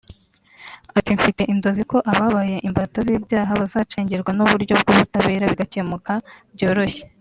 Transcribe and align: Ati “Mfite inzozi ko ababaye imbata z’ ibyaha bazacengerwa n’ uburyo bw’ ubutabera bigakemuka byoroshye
Ati 0.97 1.09
“Mfite 1.17 1.41
inzozi 1.53 1.81
ko 1.91 1.97
ababaye 2.11 2.57
imbata 2.67 2.97
z’ 3.05 3.07
ibyaha 3.17 3.51
bazacengerwa 3.61 4.31
n’ 4.33 4.39
uburyo 4.45 4.73
bw’ 4.81 4.87
ubutabera 4.93 5.51
bigakemuka 5.51 6.13
byoroshye 6.55 7.03